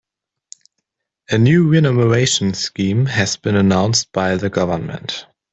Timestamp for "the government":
4.35-5.27